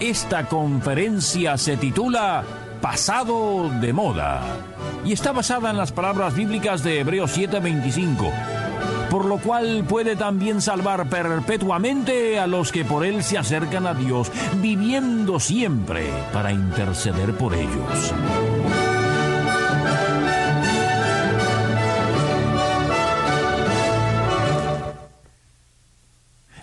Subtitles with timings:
[0.00, 2.44] Esta conferencia se titula
[2.80, 4.40] Pasado de Moda
[5.04, 8.30] y está basada en las palabras bíblicas de Hebreos 7:25,
[9.10, 13.94] por lo cual puede también salvar perpetuamente a los que por él se acercan a
[13.94, 14.30] Dios,
[14.62, 18.14] viviendo siempre para interceder por ellos.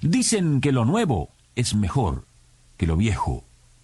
[0.02, 2.24] Dicen que lo nuevo es mejor
[2.78, 3.44] que lo viejo.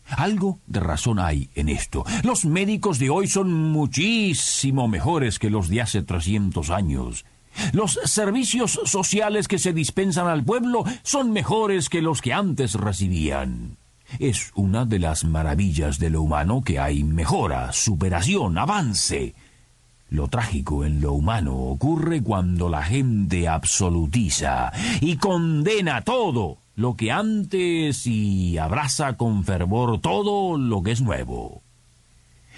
[0.10, 2.04] Algo de razón hay en esto.
[2.24, 7.26] Los médicos de hoy son muchísimo mejores que los de hace 300 años.
[7.74, 13.78] Los servicios sociales que se dispensan al pueblo son mejores que los que antes recibían.
[14.20, 19.34] Es una de las maravillas de lo humano que hay mejora, superación, avance.
[20.10, 27.12] Lo trágico en lo humano ocurre cuando la gente absolutiza y condena todo lo que
[27.12, 31.62] antes y abraza con fervor todo lo que es nuevo.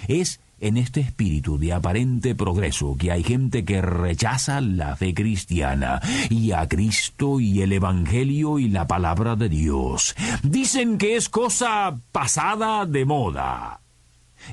[0.07, 6.01] Es en este espíritu de aparente progreso que hay gente que rechaza la fe cristiana
[6.29, 10.15] y a Cristo y el Evangelio y la palabra de Dios.
[10.41, 13.82] Dicen que es cosa pasada de moda.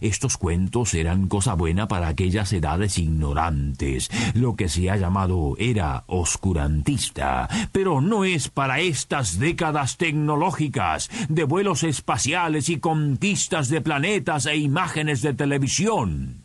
[0.00, 6.04] Estos cuentos eran cosa buena para aquellas edades ignorantes, lo que se ha llamado era
[6.06, 14.46] oscurantista, pero no es para estas décadas tecnológicas, de vuelos espaciales y conquistas de planetas
[14.46, 16.39] e imágenes de televisión.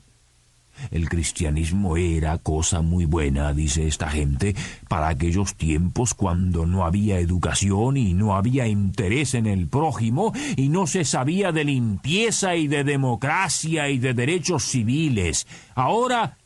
[0.92, 4.56] El cristianismo era cosa muy buena, dice esta gente,
[4.88, 10.70] para aquellos tiempos cuando no había educación y no había interés en el prójimo y
[10.70, 15.48] no se sabía de limpieza y de democracia y de derechos civiles.
[15.76, 16.38] Ahora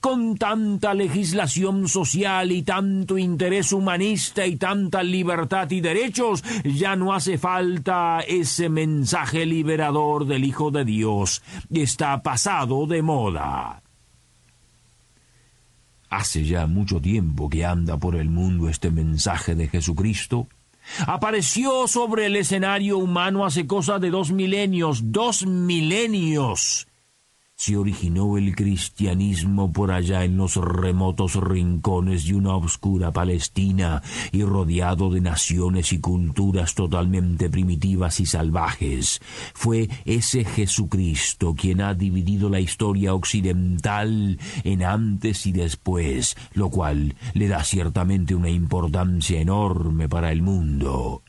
[0.00, 7.12] con tanta legislación social y tanto interés humanista y tanta libertad y derechos, ya no
[7.12, 11.42] hace falta ese mensaje liberador del Hijo de Dios.
[11.70, 13.82] Está pasado de moda.
[16.08, 20.46] Hace ya mucho tiempo que anda por el mundo este mensaje de Jesucristo.
[21.06, 26.86] Apareció sobre el escenario humano hace cosa de dos milenios, dos milenios
[27.56, 34.42] se originó el cristianismo por allá en los remotos rincones de una oscura Palestina y
[34.42, 39.22] rodeado de naciones y culturas totalmente primitivas y salvajes.
[39.54, 47.14] Fue ese Jesucristo quien ha dividido la historia occidental en antes y después, lo cual
[47.32, 51.22] le da ciertamente una importancia enorme para el mundo.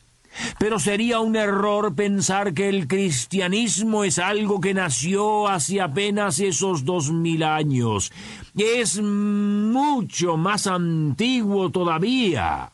[0.58, 6.84] Pero sería un error pensar que el cristianismo es algo que nació hace apenas esos
[6.84, 8.12] dos mil años.
[8.56, 12.72] Es mucho más antiguo todavía.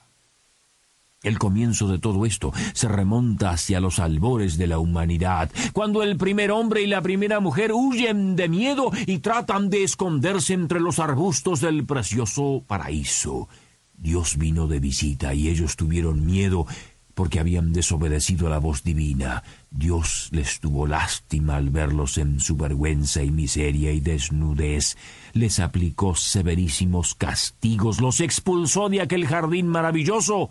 [1.24, 6.18] El comienzo de todo esto se remonta hacia los albores de la humanidad, cuando el
[6.18, 10.98] primer hombre y la primera mujer huyen de miedo y tratan de esconderse entre los
[10.98, 13.48] arbustos del precioso paraíso.
[13.96, 16.66] Dios vino de visita y ellos tuvieron miedo
[17.14, 19.42] porque habían desobedecido a la voz divina.
[19.70, 24.96] Dios les tuvo lástima al verlos en su vergüenza y miseria y desnudez.
[25.32, 30.50] Les aplicó severísimos castigos, los expulsó de aquel jardín maravilloso.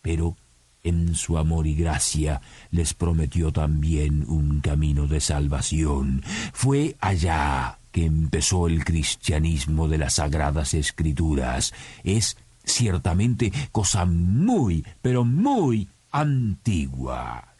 [0.00, 0.36] Pero
[0.82, 6.22] en su amor y gracia les prometió también un camino de salvación.
[6.52, 11.74] Fue allá que empezó el cristianismo de las sagradas escrituras.
[12.04, 12.36] Es
[12.68, 17.54] ciertamente cosa muy, pero muy antigua.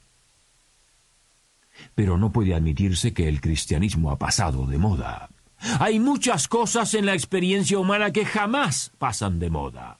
[1.94, 5.28] Pero no puede admitirse que el cristianismo ha pasado de moda.
[5.80, 9.98] Hay muchas cosas en la experiencia humana que jamás pasan de moda.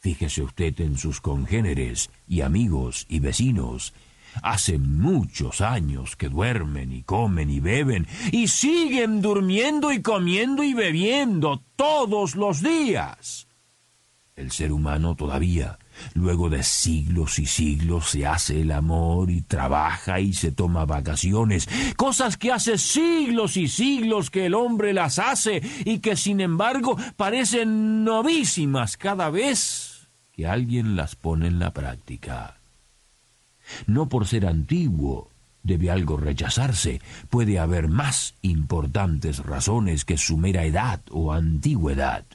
[0.00, 3.92] Fíjese usted en sus congéneres y amigos y vecinos.
[4.42, 10.74] Hace muchos años que duermen y comen y beben y siguen durmiendo y comiendo y
[10.74, 13.45] bebiendo todos los días.
[14.36, 15.78] El ser humano todavía,
[16.12, 21.66] luego de siglos y siglos, se hace el amor y trabaja y se toma vacaciones,
[21.96, 26.98] cosas que hace siglos y siglos que el hombre las hace y que sin embargo
[27.16, 32.58] parecen novísimas cada vez que alguien las pone en la práctica.
[33.86, 35.30] No por ser antiguo,
[35.62, 37.00] debe algo rechazarse,
[37.30, 42.26] puede haber más importantes razones que su mera edad o antigüedad.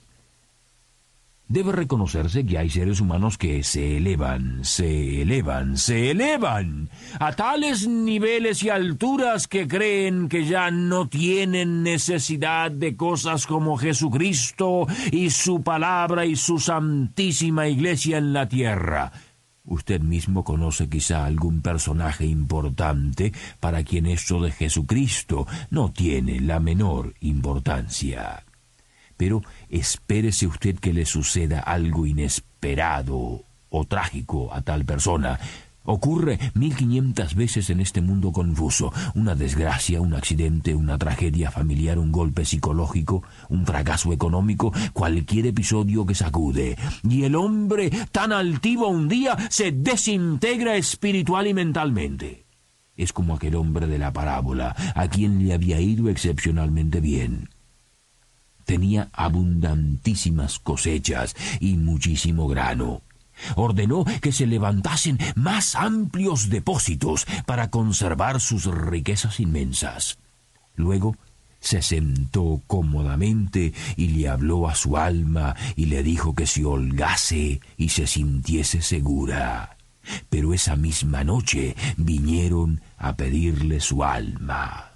[1.51, 6.89] Debe reconocerse que hay seres humanos que se elevan, se elevan, se elevan
[7.19, 13.75] a tales niveles y alturas que creen que ya no tienen necesidad de cosas como
[13.75, 19.11] Jesucristo y su palabra y su santísima iglesia en la tierra.
[19.65, 26.61] Usted mismo conoce quizá algún personaje importante para quien esto de Jesucristo no tiene la
[26.61, 28.41] menor importancia
[29.21, 35.39] pero espérese usted que le suceda algo inesperado o trágico a tal persona.
[35.83, 38.91] Ocurre mil quinientas veces en este mundo confuso.
[39.13, 46.03] Una desgracia, un accidente, una tragedia familiar, un golpe psicológico, un fracaso económico, cualquier episodio
[46.03, 46.75] que sacude.
[47.07, 52.45] Y el hombre, tan altivo un día, se desintegra espiritual y mentalmente.
[52.97, 57.49] Es como aquel hombre de la parábola, a quien le había ido excepcionalmente bien
[58.65, 63.01] tenía abundantísimas cosechas y muchísimo grano.
[63.55, 70.17] Ordenó que se levantasen más amplios depósitos para conservar sus riquezas inmensas.
[70.75, 71.15] Luego
[71.59, 77.61] se sentó cómodamente y le habló a su alma y le dijo que se holgase
[77.77, 79.77] y se sintiese segura.
[80.29, 84.90] Pero esa misma noche vinieron a pedirle su alma.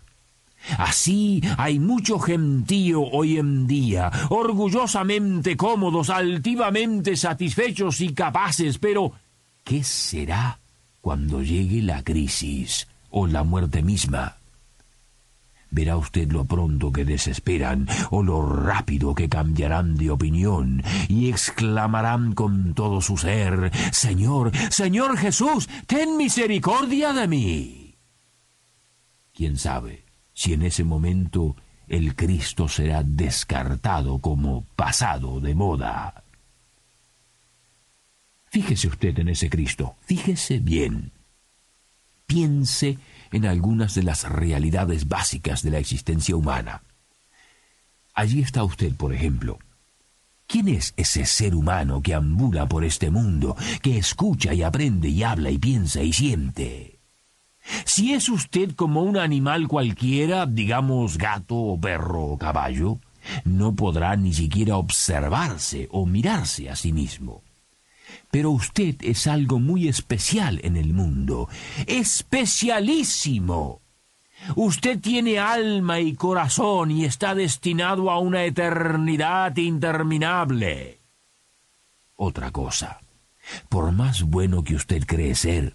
[0.78, 9.14] Así hay mucho gentío hoy en día, orgullosamente cómodos, altivamente satisfechos y capaces, pero
[9.64, 10.60] ¿qué será
[11.02, 14.38] cuando llegue la crisis o la muerte misma?
[15.72, 22.34] Verá usted lo pronto que desesperan o lo rápido que cambiarán de opinión y exclamarán
[22.34, 27.96] con todo su ser, Señor, Señor Jesús, ten misericordia de mí.
[29.34, 30.05] ¿Quién sabe?
[30.36, 31.56] Si en ese momento
[31.88, 36.24] el Cristo será descartado como pasado de moda.
[38.52, 41.12] Fíjese usted en ese Cristo, fíjese bien.
[42.28, 42.98] Piense
[43.32, 46.84] en algunas de las realidades básicas de la existencia humana.
[48.14, 49.60] Allí está usted, por ejemplo.
[50.48, 55.24] ¿Quién es ese ser humano que ambula por este mundo, que escucha y aprende y
[55.24, 56.95] habla y piensa y siente?
[57.86, 63.00] Si es usted como un animal cualquiera, digamos gato o perro o caballo,
[63.44, 67.42] no podrá ni siquiera observarse o mirarse a sí mismo.
[68.32, 71.50] Pero usted es algo muy especial en el mundo,
[71.88, 73.82] especialísimo.
[74.56, 81.00] Usted tiene alma y corazón y está destinado a una eternidad interminable.
[82.16, 83.00] Otra cosa,
[83.70, 85.74] por más bueno que usted cree ser,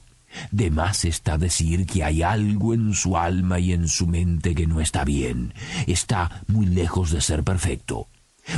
[0.50, 4.67] de más está decir que hay algo en su alma y en su mente que
[4.67, 5.55] no está bien.
[5.87, 8.09] Está muy lejos de ser perfecto.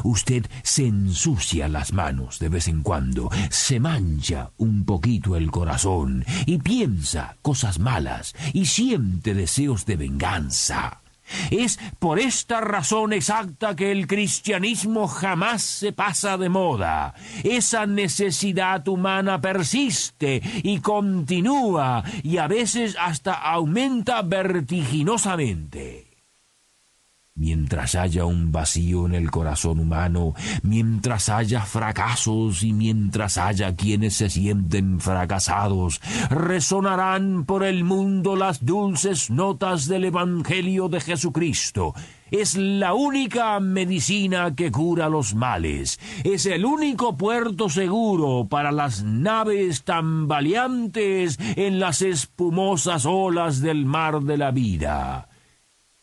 [0.05, 6.25] Usted se ensucia las manos de vez en cuando, se mancha un poquito el corazón
[6.47, 11.02] y piensa cosas malas y siente deseos de venganza.
[11.51, 17.15] Es por esta razón exacta que el cristianismo jamás se pasa de moda.
[17.43, 26.12] Esa necesidad humana persiste y continúa y a veces hasta aumenta vertiginosamente.
[27.35, 34.17] Mientras haya un vacío en el corazón humano, mientras haya fracasos y mientras haya quienes
[34.17, 41.95] se sienten fracasados, resonarán por el mundo las dulces notas del Evangelio de Jesucristo.
[42.31, 46.01] Es la única medicina que cura los males.
[46.25, 54.21] Es el único puerto seguro para las naves tambaleantes en las espumosas olas del mar
[54.21, 55.31] de la vida.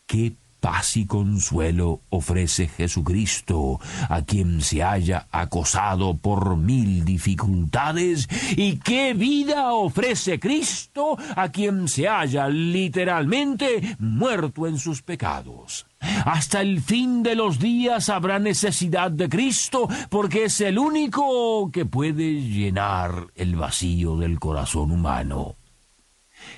[0.06, 8.76] ¿Qué Paz y consuelo ofrece Jesucristo a quien se haya acosado por mil dificultades y
[8.76, 15.86] qué vida ofrece Cristo a quien se haya literalmente muerto en sus pecados.
[16.24, 21.86] Hasta el fin de los días habrá necesidad de Cristo porque es el único que
[21.86, 25.56] puede llenar el vacío del corazón humano.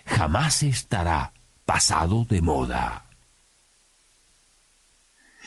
[0.07, 1.33] Jamás estará
[1.65, 3.02] pasado de moda.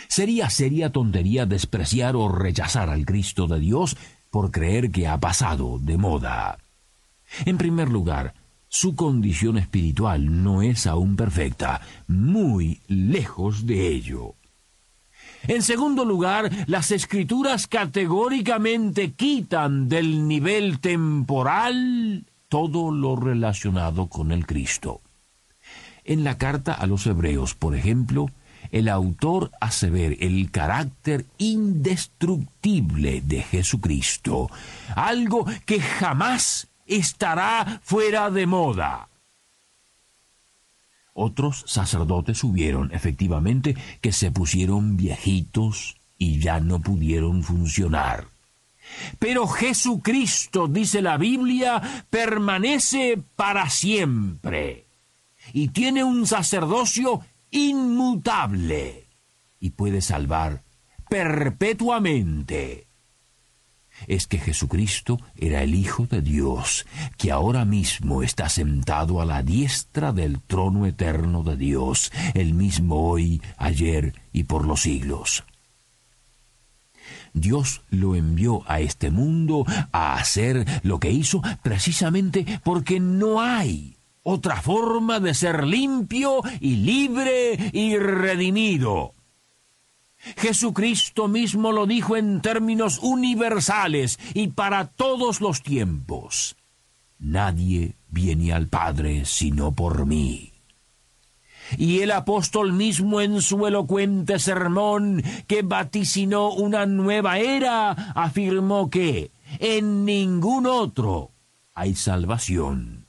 [0.07, 3.97] Sería seria tontería despreciar o rechazar al Cristo de Dios
[4.29, 6.57] por creer que ha pasado de moda.
[7.45, 8.33] En primer lugar,
[8.67, 14.35] su condición espiritual no es aún perfecta, muy lejos de ello.
[15.47, 24.45] En segundo lugar, las escrituras categóricamente quitan del nivel temporal todo lo relacionado con el
[24.45, 25.01] Cristo.
[26.03, 28.29] En la carta a los hebreos, por ejemplo,
[28.71, 34.49] el autor hace ver el carácter indestructible de Jesucristo,
[34.95, 39.07] algo que jamás estará fuera de moda.
[41.13, 48.27] Otros sacerdotes hubieron, efectivamente, que se pusieron viejitos y ya no pudieron funcionar.
[49.17, 54.85] Pero Jesucristo, dice la Biblia, permanece para siempre
[55.53, 57.21] y tiene un sacerdocio
[57.55, 59.07] inmutable
[59.59, 60.63] y puede salvar
[61.09, 62.87] perpetuamente.
[64.07, 66.85] Es que Jesucristo era el Hijo de Dios,
[67.17, 73.09] que ahora mismo está sentado a la diestra del trono eterno de Dios, el mismo
[73.09, 75.45] hoy, ayer y por los siglos.
[77.33, 83.95] Dios lo envió a este mundo a hacer lo que hizo precisamente porque no hay
[84.27, 89.13] otra forma de ser limpio y libre y redimido.
[90.37, 96.55] Jesucristo mismo lo dijo en términos universales y para todos los tiempos.
[97.19, 100.53] Nadie viene al Padre sino por mí.
[101.77, 109.29] Y el apóstol mismo en su elocuente sermón que vaticinó una nueva era afirmó que
[109.59, 111.29] en ningún otro
[111.75, 113.04] hay salvación.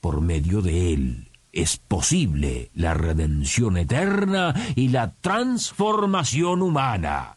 [0.00, 7.36] Por medio de él es posible la redención eterna y la transformación humana.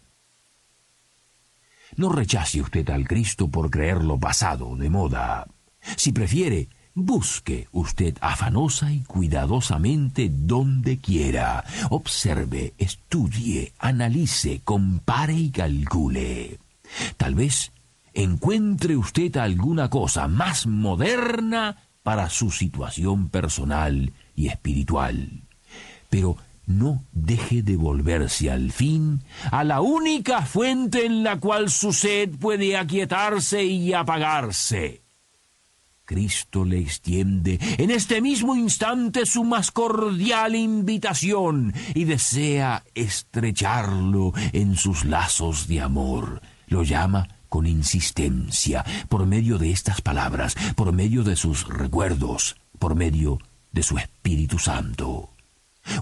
[1.96, 5.48] No rechace usted al Cristo por creerlo pasado de moda.
[5.98, 11.64] Si prefiere, Busque usted afanosa y cuidadosamente donde quiera.
[11.90, 16.60] Observe, estudie, analice, compare y calcule.
[17.18, 17.72] Tal vez
[18.14, 25.42] encuentre usted alguna cosa más moderna para su situación personal y espiritual.
[26.10, 31.92] Pero no deje de volverse al fin a la única fuente en la cual su
[31.92, 35.04] sed puede aquietarse y apagarse
[36.06, 44.76] Cristo le extiende en este mismo instante su más cordial invitación y desea estrecharlo en
[44.76, 46.42] sus lazos de amor.
[46.68, 52.96] Lo llama con insistencia, por medio de estas palabras, por medio de sus recuerdos, por
[52.96, 53.38] medio
[53.72, 55.30] de su Espíritu Santo.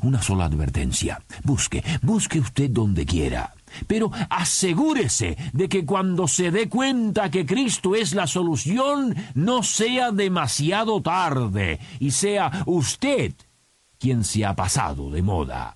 [0.02, 1.22] Una sola advertencia.
[1.44, 3.54] Busque, busque usted donde quiera.
[3.86, 10.14] Pero asegúrese de que cuando se dé cuenta que Cristo es la solución, no sea
[10.14, 13.34] demasiado tarde y sea usted
[14.00, 15.76] quien se ha pasado de moda.